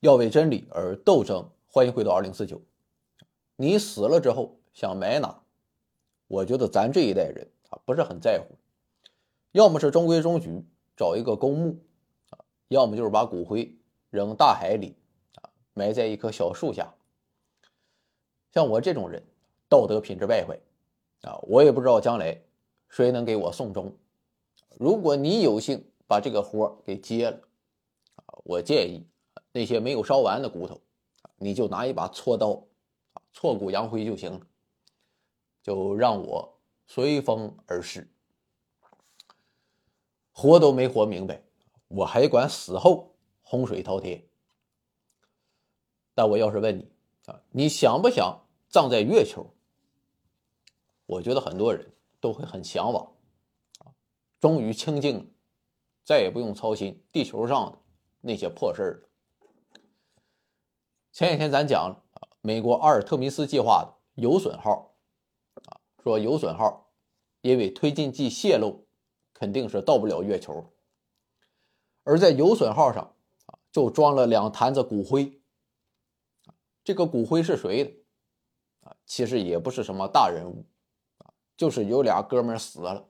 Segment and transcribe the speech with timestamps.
[0.00, 1.50] 要为真理而斗争。
[1.68, 2.60] 欢迎回到二零四九。
[3.56, 5.42] 你死了之后想埋哪？
[6.26, 8.56] 我觉得咱这一代人啊不是很在乎，
[9.52, 10.64] 要么是中规中矩
[10.96, 11.78] 找一个公墓
[12.30, 12.38] 啊，
[12.68, 13.76] 要么就是把骨灰
[14.08, 14.96] 扔大海里
[15.34, 16.94] 啊，埋在一棵小树下。
[18.52, 19.22] 像我这种人，
[19.68, 20.58] 道德品质败坏
[21.22, 22.40] 啊，我也不知道将来
[22.88, 23.94] 谁能给我送终。
[24.78, 27.38] 如果你有幸把这个活给接了
[28.14, 29.06] 啊，我建议
[29.52, 30.80] 那些没有烧完的骨头。
[31.36, 32.62] 你就拿一把锉刀，
[33.32, 34.46] 挫骨扬灰就行了，
[35.62, 38.06] 就让我随风而逝。
[40.32, 41.42] 活都没活明白，
[41.88, 44.22] 我还管死后洪水滔天。
[46.14, 46.86] 但我要是问你
[47.26, 48.38] 啊，你想不想
[48.68, 49.46] 葬在月球？
[51.06, 53.04] 我觉得很多人都会很向往，
[53.78, 53.88] 啊，
[54.38, 55.24] 终于清静了，
[56.04, 57.78] 再也不用操心地球上的
[58.20, 59.09] 那些破事儿了。
[61.12, 64.94] 前几天咱讲啊，美国阿尔特弥斯计划的有损号，
[65.64, 66.92] 啊，说有损号
[67.40, 68.86] 因为推进剂泄漏，
[69.34, 70.72] 肯定是到不了月球。
[72.04, 73.16] 而在有损号上
[73.46, 75.42] 啊，就装了两坛子骨灰，
[76.84, 78.88] 这个骨灰是谁的？
[78.88, 80.64] 啊，其实也不是什么大人物，
[81.18, 83.08] 啊，就是有俩哥们死了，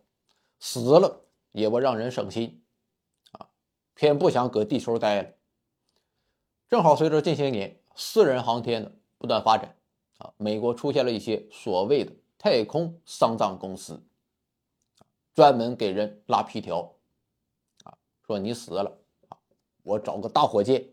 [0.59, 2.65] 死了也不让人省心，
[3.33, 3.51] 啊，
[3.95, 5.35] 偏不想搁地球待了。
[6.67, 7.77] 正好随着近些年。
[8.03, 9.77] 私人航天的不断发展，
[10.17, 14.03] 啊，美国出现了一些所谓的太空丧葬公司，
[15.35, 16.95] 专门给人拉皮条，
[17.85, 17.93] 啊，
[18.27, 19.37] 说你死了，啊，
[19.83, 20.89] 我找个大火箭，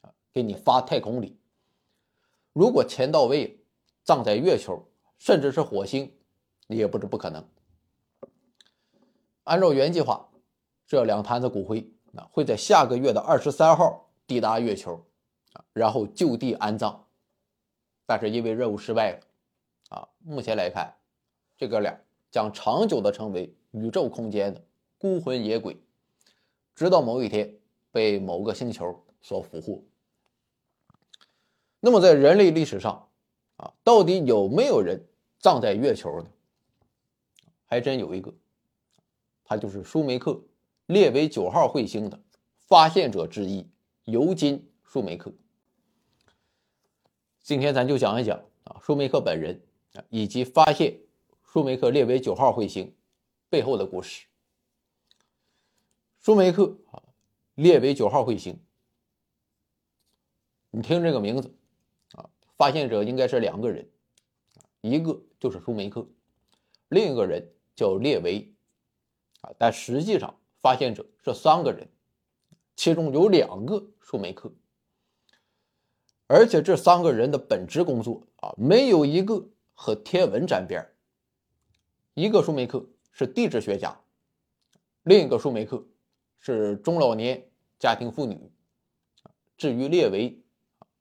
[0.00, 1.38] 啊，给你发太空里。
[2.54, 3.62] 如果钱到位，
[4.02, 4.82] 葬在月球，
[5.18, 6.10] 甚至是火星，
[6.68, 7.46] 也不是不可能。
[9.44, 10.30] 按照原计划，
[10.86, 15.04] 这两坛子骨灰，啊，会在下个月的二十三号抵达月球。
[15.76, 17.04] 然后就地安葬，
[18.06, 19.20] 但是因为任务失败了，
[19.90, 20.96] 啊，目前来看，
[21.54, 21.94] 这哥俩
[22.30, 24.64] 将长久的成为宇宙空间的
[24.96, 25.76] 孤魂野鬼，
[26.74, 27.54] 直到某一天
[27.90, 29.82] 被某个星球所俘获。
[31.78, 33.06] 那么在人类历史上，
[33.58, 34.98] 啊，到底有没有人
[35.38, 36.30] 葬在月球呢？
[37.66, 38.32] 还真有一个，
[39.44, 40.40] 他就是舒梅克
[40.86, 42.18] 列为九号彗星的
[42.66, 43.68] 发现者之一
[44.04, 45.30] 尤金·舒梅克。
[47.46, 49.62] 今天咱就讲一讲啊，舒梅克本人
[49.92, 50.98] 啊，以及发现
[51.44, 52.92] 舒梅克列为九号彗星
[53.48, 54.26] 背后的故事。
[56.18, 57.00] 舒梅克啊，
[57.54, 58.60] 列为九号彗星，
[60.72, 61.54] 你听这个名字
[62.16, 63.88] 啊，发现者应该是两个人，
[64.80, 66.04] 一个就是舒梅克，
[66.88, 68.52] 另一个人叫列维
[69.42, 71.88] 啊，但实际上发现者是三个人，
[72.74, 74.52] 其中有两个舒梅克。
[76.28, 80.84] 而且这三个人的本职工作啊，没有一个和天文沾边
[82.14, 84.00] 一个舒梅克是地质学家，
[85.02, 85.86] 另一个舒梅克
[86.38, 87.48] 是中老年
[87.78, 88.50] 家庭妇女，
[89.56, 90.42] 至于列维，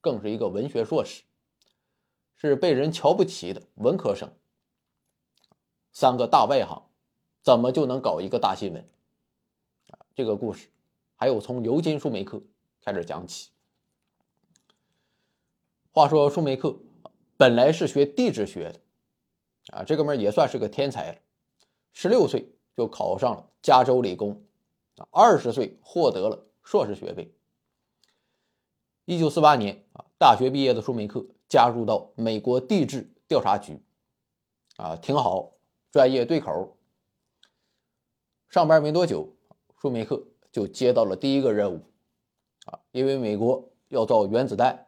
[0.01, 1.23] 更是一个文学硕士，
[2.35, 4.31] 是被人瞧不起的文科生。
[5.91, 6.83] 三个大外行，
[7.41, 8.85] 怎么就能搞一个大新闻？
[10.13, 10.67] 这个故事
[11.15, 12.41] 还有从尤金·舒梅克
[12.83, 13.49] 开始讲起。
[15.95, 16.77] 话说舒梅克
[17.37, 18.79] 本来是学地质学的，
[19.67, 21.17] 啊，这哥们也算是个天才了。
[21.93, 24.43] 十六岁就考上了加州理工，
[24.97, 27.33] 啊，二十岁获得了硕士学位。
[29.05, 33.81] 一九四八年啊，大学毕业的舒梅克加入到美国地质调查局，
[34.75, 35.53] 啊，挺好，
[35.93, 36.75] 专业对口。
[38.49, 39.33] 上班没多久，
[39.79, 41.79] 舒梅克就接到了第一个任务，
[42.65, 44.84] 啊，因为美国要造原子弹。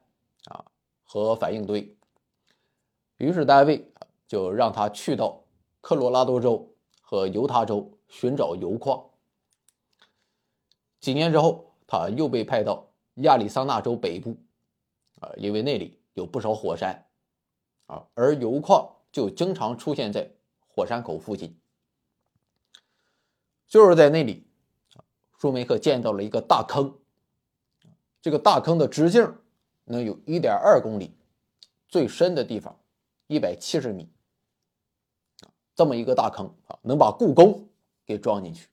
[1.08, 1.96] 和反应堆，
[3.18, 3.92] 于是单位
[4.28, 5.42] 就让他去到
[5.80, 9.10] 科罗拉多州和犹他州寻找油矿。
[11.00, 14.38] 几年之后，他又被派到亚利桑那州北部，
[15.22, 17.08] 啊，因为那里有不少火山，
[17.86, 20.30] 啊，而油矿就经常出现在
[20.68, 21.58] 火山口附近。
[23.66, 24.46] 就是在那里，
[25.40, 27.00] 舒梅克见到了一个大坑，
[28.22, 29.34] 这个大坑的直径。
[29.88, 31.14] 能有一点二公里，
[31.88, 32.78] 最深的地方
[33.28, 34.10] 一百七十米，
[35.76, 37.70] 这么一个大坑啊，能把故宫
[38.06, 38.68] 给装进去。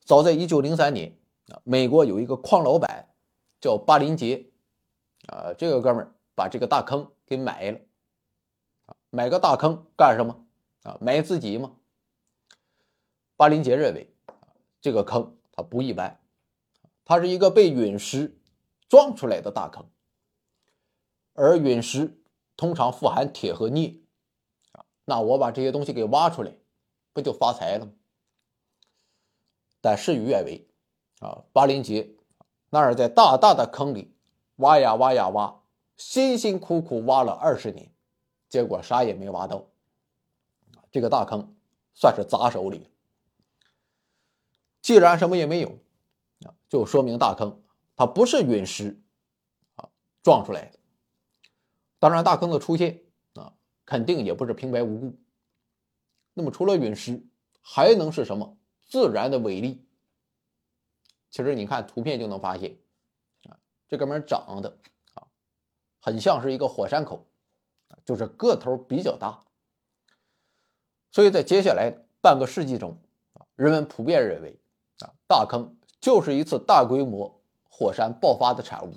[0.00, 1.16] 早在一九零三年
[1.48, 3.08] 啊，美国有一个矿老板
[3.60, 4.46] 叫巴林杰
[5.26, 7.80] 啊，这个哥们儿把这个大坑给买了
[8.84, 10.44] 啊，买个大坑干什么
[10.82, 10.98] 啊？
[11.00, 11.72] 埋自己吗？
[13.36, 14.12] 巴林杰认为
[14.80, 16.20] 这个坑它不一般，
[17.04, 18.38] 它是一个被陨石
[18.88, 19.88] 撞出来的大坑，
[21.34, 22.18] 而陨石
[22.56, 24.00] 通常富含铁和镍
[24.72, 26.52] 啊，那我把这些东西给挖出来，
[27.12, 27.92] 不就发财了吗？
[29.80, 30.66] 但事与愿违
[31.20, 32.10] 啊，巴林杰
[32.70, 34.14] 那儿在大大的坑里
[34.56, 35.60] 挖呀挖呀挖，
[35.96, 37.92] 辛辛苦苦挖了二十年，
[38.48, 39.66] 结果啥也没挖到，
[40.90, 41.54] 这个大坑
[41.94, 42.90] 算是砸手里。
[44.80, 45.78] 既然什么也没有，
[46.44, 47.62] 啊，就说明大坑
[47.96, 49.02] 它不是陨石
[49.74, 49.88] 啊
[50.22, 50.78] 撞出来的。
[51.98, 53.02] 当然，大坑的出现
[53.34, 53.54] 啊，
[53.84, 55.18] 肯定也不是平白无故。
[56.34, 57.26] 那么，除了陨石，
[57.62, 58.56] 还能是什么？
[58.84, 59.84] 自然的伟力。
[61.30, 62.78] 其实你看图片就能发现，
[63.48, 63.58] 啊，
[63.88, 64.78] 这哥们长得
[65.14, 65.26] 啊，
[65.98, 67.26] 很像是一个火山口，
[68.04, 69.42] 就是个头比较大。
[71.10, 71.90] 所以在接下来
[72.20, 72.98] 半个世纪中，
[73.32, 74.60] 啊，人们普遍认为。
[75.00, 77.35] 啊，大坑就是一次大规模
[77.78, 78.94] 火山爆发的产物。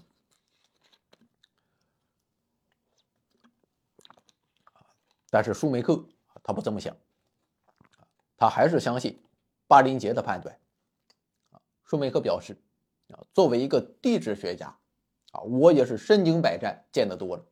[5.29, 6.01] 但是舒梅克
[6.41, 6.95] 他不这么想，
[8.37, 9.21] 他还是相信
[9.67, 10.57] 巴林杰的判断。
[11.83, 12.57] 舒梅克表示，
[13.09, 14.67] 啊，作为一个地质学家，
[15.33, 17.45] 啊，我也是身经百战，见得多了。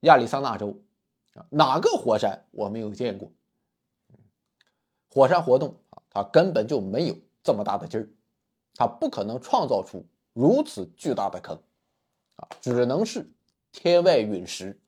[0.00, 0.76] 亚利桑那州，
[1.34, 3.30] 啊，哪个火山我没有见过？
[5.08, 7.16] 火山活动啊，它根本就没有。
[7.44, 8.08] 这么大的劲儿，
[8.74, 10.04] 它不可能创造出
[10.34, 11.62] 如此巨大的坑，
[12.36, 13.30] 啊，只能是
[13.72, 14.78] 天外陨石。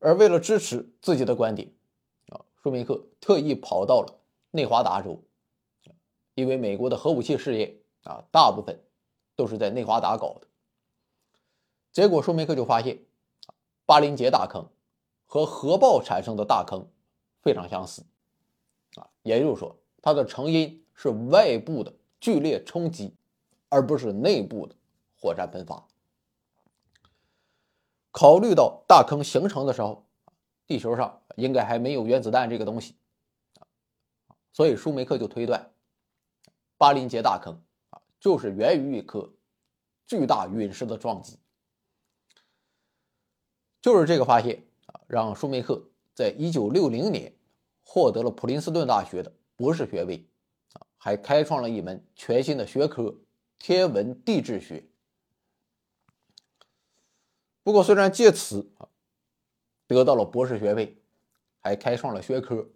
[0.00, 1.72] 而为了支持自己的观点，
[2.30, 4.18] 啊，舒梅克特意跑到了
[4.50, 5.22] 内华达州，
[6.34, 8.82] 因为美国的核武器试验啊，大部分
[9.36, 10.48] 都是在内华达搞的。
[11.92, 12.98] 结果舒梅克就发现，
[13.84, 14.68] 巴林杰大坑
[15.26, 16.88] 和核爆产生的大坑
[17.42, 18.02] 非常相似，
[18.96, 19.76] 啊，也就是说。
[20.02, 23.12] 它的成因是外部的剧烈冲击，
[23.68, 24.74] 而不是内部的
[25.18, 25.86] 火山喷发。
[28.10, 30.06] 考虑到大坑形成的时候，
[30.66, 32.94] 地球上应该还没有原子弹这个东西，
[34.52, 35.70] 所以舒梅克就推断，
[36.78, 37.60] 巴林杰大坑
[37.90, 39.30] 啊就是源于一颗
[40.06, 41.38] 巨大陨石的撞击。
[43.82, 45.82] 就是这个发现啊，让舒梅克
[46.14, 47.32] 在一九六零年
[47.84, 49.32] 获得了普林斯顿大学的。
[49.56, 50.22] 博士学位，
[50.74, 53.14] 啊，还开创了一门全新的学科——
[53.58, 54.84] 天文地质学。
[57.62, 58.88] 不过，虽然借此啊
[59.86, 60.96] 得到了博士学位，
[61.60, 62.68] 还开创了学科，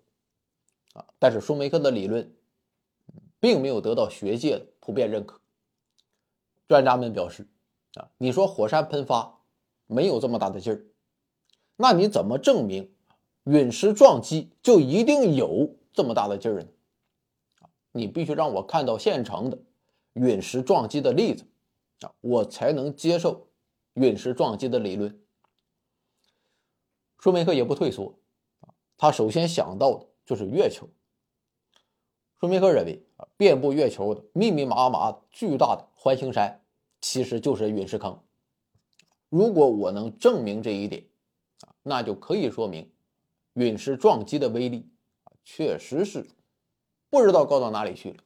[0.94, 2.34] 啊，但是舒梅克的理论
[3.38, 5.40] 并没有得到学界的普遍认可。
[6.66, 7.46] 专家们表示，
[7.94, 9.40] 啊，你说火山喷发
[9.86, 10.84] 没有这么大的劲儿，
[11.76, 12.92] 那你怎么证明
[13.44, 15.76] 陨石撞击就一定有？
[15.92, 16.68] 这么大的劲儿呢，
[17.92, 19.58] 你必须让我看到现成的
[20.14, 21.44] 陨石撞击的例子
[22.00, 23.48] 啊，我才能接受
[23.94, 25.20] 陨石撞击的理论。
[27.18, 28.18] 舒梅克也不退缩
[28.60, 30.88] 啊，他首先想到的就是月球。
[32.40, 36.64] 舒梅克认为啊，遍布月球的密密麻麻、巨大的环形山，
[37.00, 38.18] 其实就是陨石坑。
[39.28, 41.04] 如果我能证明这一点
[41.60, 42.90] 啊，那就可以说明
[43.52, 44.88] 陨石撞击的威力。
[45.24, 46.26] 啊确实是
[47.08, 48.22] 不知道高到哪里去了。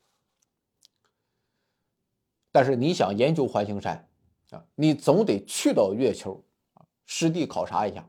[2.55, 4.09] 但是你想研究环形山
[4.51, 6.45] 啊，你总得去到月球
[6.75, 8.09] 啊，实地考察一下。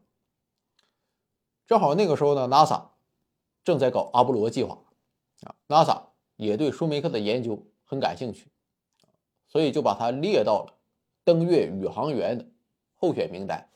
[1.65, 2.89] 正好那个时候呢，NASA
[3.63, 4.83] 正在搞阿波罗计划
[5.41, 6.03] 啊，NASA
[6.35, 8.51] 也对舒梅克的研究很感兴趣，
[9.47, 10.77] 所以就把他列到了
[11.23, 12.45] 登月宇航员的
[12.93, 13.67] 候选名单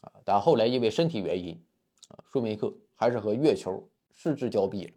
[0.00, 0.10] 啊。
[0.24, 1.64] 但后来因为身体原因
[2.08, 3.88] 啊，舒梅克还是和月球。
[4.14, 4.92] 失之交臂了，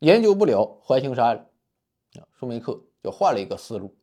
[0.00, 1.48] 研究不了环形山，
[2.20, 3.94] 啊，舒梅克就换了一个思路，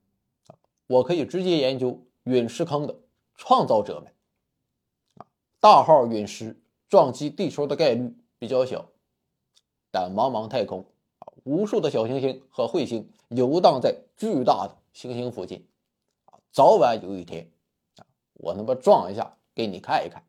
[0.48, 0.56] 啊，
[0.88, 2.96] 我可以直接研究陨石坑的
[3.36, 4.13] 创造者们，
[5.18, 5.28] 啊，
[5.60, 8.89] 大号陨石撞击地球的概率比较小，
[9.92, 10.86] 但茫茫太空，
[11.20, 15.68] 啊，无数的小行星和彗星游荡在巨大的行星附近，
[16.25, 17.51] 啊，早晚有一天，
[17.98, 20.24] 啊，我他妈撞一下给你看一看。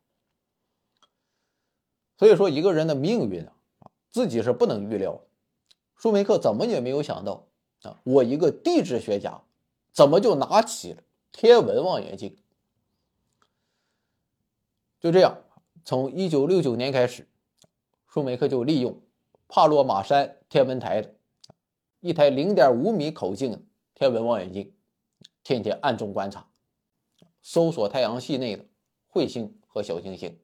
[2.19, 3.53] 所以说，一个人的命运啊，
[4.11, 5.23] 自己是不能预料的。
[5.97, 7.47] 舒梅克怎么也没有想到
[7.83, 9.43] 啊，我一个地质学家，
[9.93, 12.37] 怎么就拿起了天文望远镜？
[15.01, 15.39] 就这样，
[15.85, 17.27] 从一九六九年开始，
[18.07, 19.01] 舒梅克就利用
[19.49, 21.15] 帕洛马山天文台的
[22.01, 24.75] 一台零点五米口径天文望远镜，
[25.43, 26.47] 天天暗中观察，
[27.41, 28.67] 搜索太阳系内的
[29.11, 30.39] 彗星和小行星。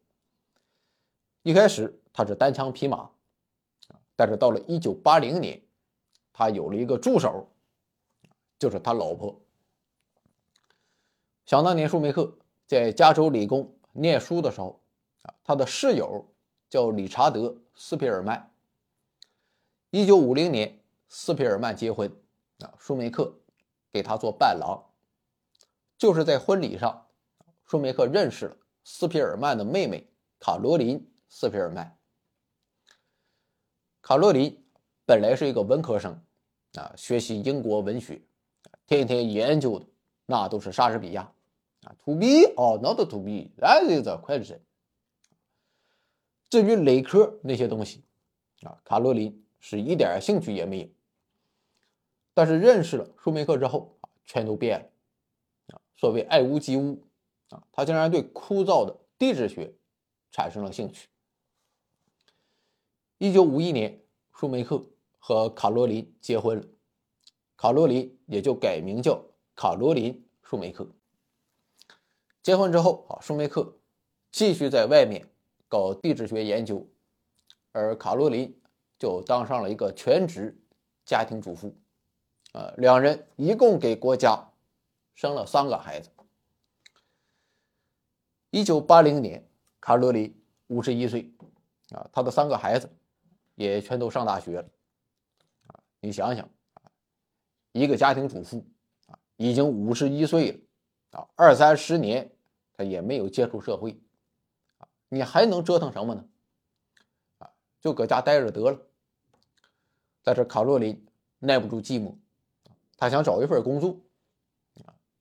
[1.43, 3.11] 一开始他是单枪匹马，
[4.16, 5.62] 但是到了一九八零年，
[6.38, 7.49] 他有了一个助手，
[8.59, 9.40] 就是他老婆。
[11.47, 14.78] 想当年，舒梅克在加州理工念书的时候，
[15.23, 16.31] 啊，他的室友
[16.69, 18.52] 叫理查德·斯皮尔曼。
[19.88, 20.78] 一九五零年，
[21.09, 22.14] 斯皮尔曼结婚，
[22.59, 23.35] 啊，舒梅克
[23.90, 24.85] 给他做伴郎。
[25.97, 27.07] 就是在婚礼上，
[27.64, 30.07] 舒梅克认识了斯皮尔曼的妹妹
[30.38, 30.99] 卡罗琳·
[31.31, 31.97] 斯皮尔曼。
[34.02, 34.62] 卡罗琳
[35.07, 36.21] 本来是一个文科生，
[36.78, 38.21] 啊，学习英国文学，
[38.87, 39.87] 天天研究的
[40.26, 41.33] 那都是莎士比亚，
[41.83, 44.59] 啊，to be or not to be，that is a question。
[46.49, 48.04] 至于理科那些东西，
[48.62, 50.88] 啊，卡罗琳是一点兴趣也没有。
[52.35, 54.87] 但是认识了舒梅克之后，啊，全都变了。
[55.75, 57.02] 啊所谓爱屋及乌
[57.49, 59.73] 啊，他竟然对枯燥的地质学
[60.30, 61.09] 产生了兴趣。
[63.16, 63.99] 一九五一年，
[64.35, 64.85] 舒梅克
[65.26, 66.64] 和卡罗琳结婚了，
[67.56, 69.21] 卡罗琳也就改名叫
[69.56, 70.14] 卡罗琳·
[70.49, 70.87] 舒梅克。
[72.45, 73.76] 结婚之后啊，舒梅克
[74.30, 75.28] 继续在外面
[75.66, 76.87] 搞地质学研究，
[77.73, 78.56] 而卡罗琳
[79.00, 80.56] 就当上了一个全职
[81.04, 81.75] 家庭主妇。
[82.52, 84.49] 啊，两人一共给国家。
[85.16, 86.11] 生了三个孩子。
[88.50, 89.49] 一九八零年，
[89.80, 91.33] 卡罗琳五十一岁，
[91.90, 92.88] 啊，他的三个孩子
[93.56, 94.68] 也全都上大学了，
[96.06, 96.82] 你想想啊，
[97.72, 98.64] 一个家庭主妇
[99.08, 102.30] 啊，已经五十一岁了，啊，二三十年
[102.75, 104.00] 他也没有接触社会，
[104.78, 106.25] 啊，你还能折腾什么呢？
[107.38, 108.80] 啊，就搁家待着得了。
[110.22, 111.04] 但是卡罗琳
[111.40, 112.14] 耐不住寂寞，
[112.96, 113.98] 他想找一份工作。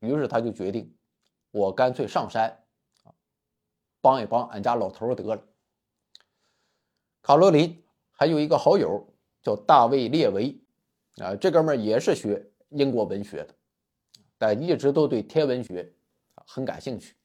[0.01, 0.95] 于是他就决定，
[1.49, 2.63] 我干脆上山，
[3.05, 3.09] 啊，
[4.01, 5.41] 帮一帮俺家老头得了。
[7.23, 9.11] 卡罗琳还有一个好友
[9.41, 10.61] 叫大卫列维，
[11.17, 13.55] 啊，这哥们儿也是学英国文学的，
[14.37, 15.93] 但一直都对天文学
[16.45, 17.15] 很感兴趣。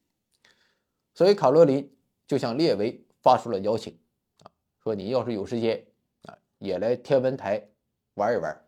[1.13, 1.93] 所以卡罗琳
[2.27, 3.99] 就向列维发出了邀请，
[4.43, 4.51] 啊，
[4.83, 5.85] 说你要是有时间，
[6.23, 7.69] 啊，也来天文台
[8.15, 8.65] 玩一玩，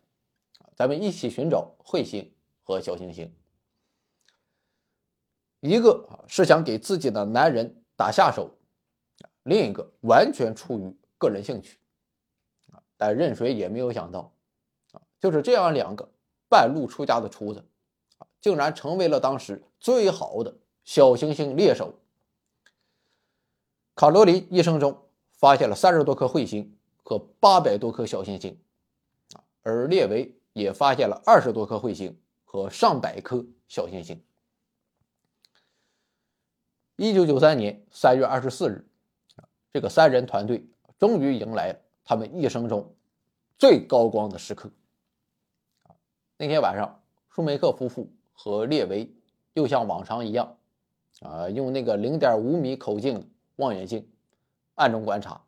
[0.74, 3.32] 咱们一起寻找彗星和小行星。
[5.60, 8.58] 一个啊是想给自己的男人打下手，
[9.44, 11.78] 另一个完全出于个人兴趣，
[12.72, 14.31] 啊，但任谁也没有想到，
[15.22, 16.08] 就是这样两个
[16.48, 17.64] 半路出家的厨子，
[18.18, 21.94] 啊，竟然成为了当时最好的小行星猎手。
[23.94, 25.00] 卡罗琳一生中
[25.30, 28.58] 发现了三十多颗彗星和八百多颗小行星，
[29.34, 34.20] 啊，而列维也发现了二十多颗彗星和上百颗小行星。
[36.96, 38.84] 一九九三年三月二十四日，
[39.72, 40.66] 这个三人团队
[40.98, 42.92] 终于迎来了他们一生中
[43.56, 44.68] 最高光的时刻。
[46.42, 49.08] 那天晚上，舒梅克夫妇和列维
[49.52, 50.56] 又像往常一样，
[51.20, 54.04] 啊，用那个零点五米口径望远镜
[54.74, 55.40] 暗中观察。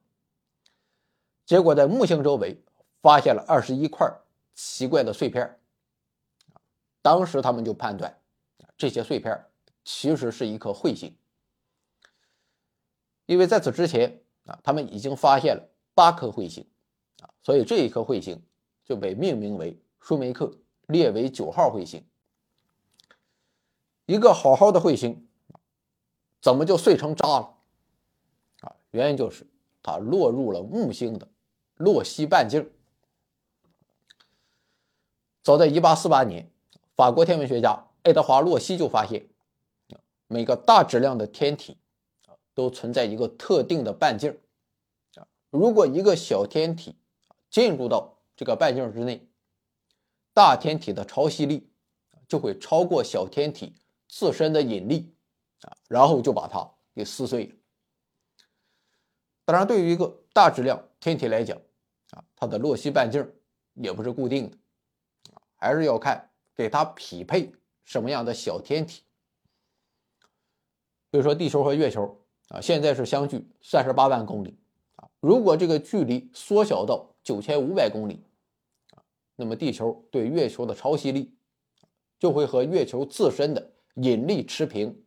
[1.44, 2.62] 结果在木星周围
[3.02, 4.08] 发现了二十一块
[4.54, 5.58] 奇怪的碎片。
[7.02, 8.16] 当时他们就判断，
[8.76, 9.44] 这些碎片
[9.82, 11.12] 其实是一颗彗星。
[13.26, 16.64] 因为在此之前啊，他们已经发现了八颗彗星，
[17.18, 18.40] 啊，所以这一颗彗星
[18.84, 22.04] 就被命名为舒梅克列为九号彗星。
[24.06, 25.26] 一个好好的彗星，
[26.40, 27.56] 怎么就碎成渣了？
[28.60, 29.46] 啊，原因就是
[29.82, 31.28] 它落入了木星的
[31.76, 32.70] 洛希半径。
[35.42, 36.50] 早在1848年，
[36.94, 39.28] 法国天文学家爱德华·洛希就发现，
[40.26, 41.76] 每个大质量的天体。
[42.56, 44.38] 都存在一个特定的半径
[45.16, 46.94] 啊，如果一个小天体
[47.50, 49.26] 进入到这个半径之内，
[50.34, 51.70] 大天体的潮汐力
[52.28, 53.74] 就会超过小天体
[54.08, 55.14] 自身的引力
[55.62, 57.54] 啊，然后就把它给撕碎了。
[59.46, 61.56] 当然，对于一个大质量天体来讲
[62.10, 63.26] 啊，它的洛希半径
[63.72, 64.58] 也不是固定的，
[65.54, 67.50] 还是要看给它匹配
[67.84, 69.02] 什么样的小天体。
[71.10, 72.20] 比如说地球和月球。
[72.48, 74.54] 啊，现在是相距三十八万公里
[74.96, 75.08] 啊！
[75.20, 78.22] 如果这个距离缩小到九千五百公里，
[79.36, 81.34] 那么地球对月球的潮汐力
[82.18, 85.02] 就会和月球自身的引力持平，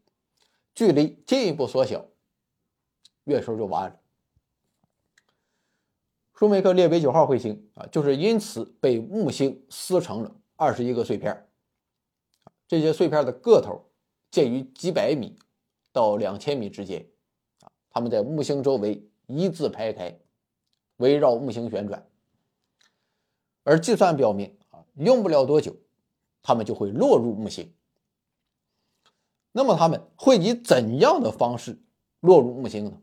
[0.76, 2.06] 距离进一步缩小，
[3.24, 4.00] 月球就完了。
[6.34, 11.48] 舒梅克列维九号彗星啊，就是因此被木星撕成了二十一个碎片
[12.68, 13.90] 这些碎片的个头
[14.30, 15.36] 介于几百米
[15.92, 17.08] 到两千米之间。
[17.90, 20.20] 他们在木星周围一字排开，
[20.98, 22.08] 围绕木星旋转。
[23.68, 25.76] 而计算表明啊，用不了多久，
[26.42, 27.74] 他们就会落入木星。
[29.52, 31.78] 那么他们会以怎样的方式
[32.22, 33.02] 落入木星呢？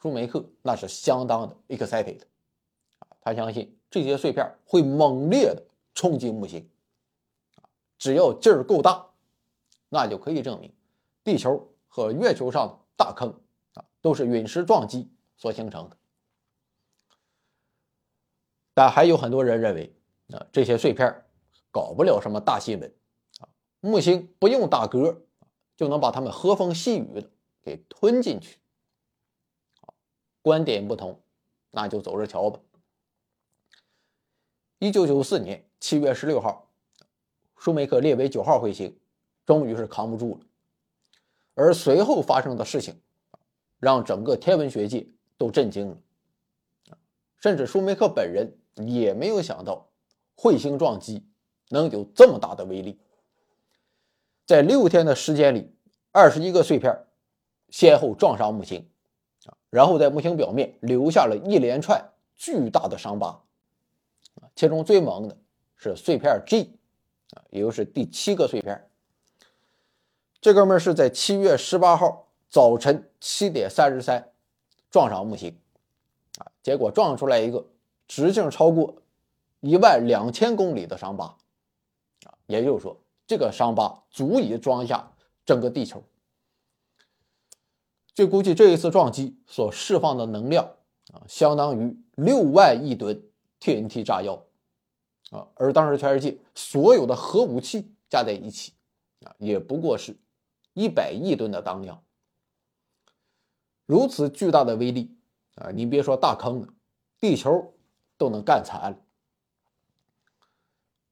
[0.00, 2.22] 舒梅克那是相当的 excited
[3.00, 5.62] 啊，他相信这些碎片会猛烈的
[5.92, 6.66] 冲击木星，
[7.98, 9.04] 只要劲儿够大，
[9.90, 10.72] 那就可以证明
[11.22, 13.28] 地球和月球上的大坑
[13.74, 15.96] 啊都是陨石撞击所形成的。
[18.74, 19.92] 但还有很多人认为，
[20.32, 21.24] 啊这些碎片
[21.70, 22.94] 搞不了什么大新闻，
[23.40, 23.48] 啊
[23.80, 25.16] 木星不用打嗝
[25.76, 27.30] 就能把它们和风细雨的
[27.62, 28.58] 给吞进去。
[30.42, 31.20] 观点不同，
[31.70, 32.58] 那就走着瞧吧。
[34.78, 36.70] 一九九四年七月十六号，
[37.56, 38.98] 舒梅克列为九号彗星，
[39.44, 40.40] 终于是扛不住了。
[41.54, 42.98] 而随后发生的事情，
[43.78, 45.96] 让整个天文学界都震惊了。
[47.40, 49.88] 甚至舒梅克本人也没有想到，
[50.36, 51.26] 彗星撞击
[51.70, 53.00] 能有这么大的威力。
[54.46, 55.74] 在六天的时间里，
[56.12, 57.06] 二十一个碎片
[57.68, 58.86] 先后撞上木星。
[59.70, 63.40] 然后在木星表面留下了一连串巨大的伤疤，
[64.56, 65.36] 其中最猛的
[65.76, 66.76] 是碎片 G，
[67.36, 68.90] 啊，也就是第七个碎片。
[70.40, 74.32] 这哥们是在七月十八号早晨七点三十三
[74.90, 75.56] 撞上木星，
[76.40, 77.64] 啊，结果撞出来一个
[78.08, 79.02] 直径超过
[79.60, 81.36] 一万两千公里的伤疤，
[82.24, 85.12] 啊，也就是说，这个伤疤足以装下
[85.44, 86.02] 整个地球。
[88.14, 90.64] 据估计，这一次撞击所释放的能量
[91.12, 93.22] 啊，相当于六万亿吨
[93.60, 94.42] TNT 炸药
[95.30, 98.72] 啊，而当时全世界所有的核武器加在一起
[99.24, 100.16] 啊，也不过是
[100.72, 102.02] 一百亿吨的当量。
[103.86, 105.16] 如此巨大的威力
[105.60, 106.68] 啊，你别说大坑了，
[107.20, 107.74] 地球
[108.16, 108.98] 都能干残了。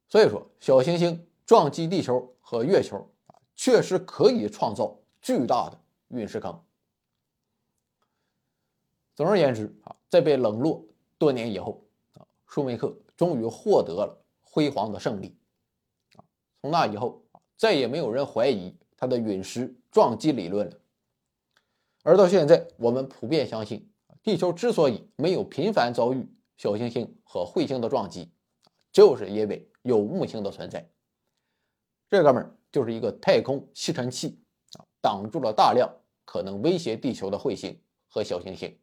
[0.08, 6.64] 所以说，小行星撞击地球和月球啊，确实可以创造巨大的陨石坑。
[9.14, 10.84] 总而言之啊，在被冷落
[11.18, 15.36] 多年以后啊，舒梅克终于获得了辉煌的胜利
[16.16, 16.24] 啊。
[16.62, 17.22] 从那以后
[17.56, 20.78] 再也没有人怀疑他的陨石撞击理论了。
[22.02, 23.90] 而到现在，我们普遍相信，
[24.22, 28.30] 地球之所以没有频繁遭遇小行星和彗星的撞击，
[28.92, 30.90] 就是因为有木星的存在。
[32.08, 34.40] 这哥们儿就是一个太空吸尘器
[34.78, 35.90] 啊，挡住了大量
[36.24, 38.78] 可能威胁地球的彗星和小行星。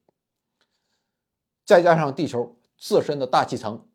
[1.64, 3.88] 再加上地球自身的大气层，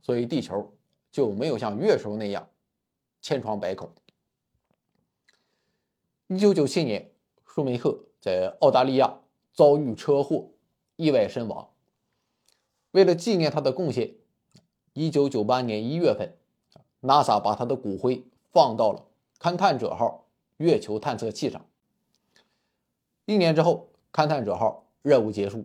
[0.00, 0.76] 所以地球
[1.10, 2.48] 就没有像月球那样
[3.20, 3.92] 千疮百孔。
[6.28, 7.12] 一九九七年，
[7.44, 9.20] 舒梅克在澳大利亚
[9.52, 10.48] 遭遇车祸，
[11.00, 11.70] 意外身亡。
[12.90, 14.16] 为了纪念他的贡献，
[14.92, 16.36] 一九九八年一月份
[17.00, 19.06] ，NASA 把他的骨灰放到了
[19.38, 20.26] 勘探者号
[20.58, 21.64] 月球探测器上。
[23.24, 25.64] 一年之后，勘探者号任务结束。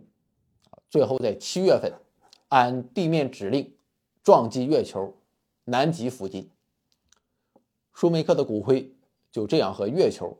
[0.88, 1.92] 最后在七月份，
[2.48, 3.74] 按地面指令
[4.22, 5.14] 撞击月球
[5.64, 6.50] 南极附近，
[7.92, 8.90] 舒梅克的骨灰
[9.30, 10.38] 就这样和月球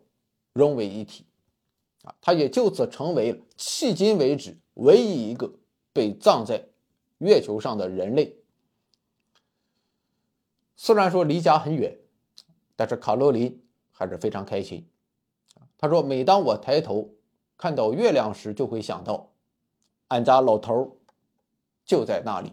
[0.55, 1.27] 融为一体，
[2.07, 5.53] 啊，他也就此成为了迄今为止唯一一个
[5.93, 6.65] 被葬在
[7.19, 8.37] 月球上的人类。
[10.77, 11.99] 虽然说离家很远，
[12.77, 14.89] 但是卡罗琳还是非常开心。
[15.79, 17.11] 他说：“每当我抬头
[17.59, 19.33] 看到月亮时，就会想到。”
[20.09, 20.97] 俺家老头
[21.85, 22.53] 就在那里。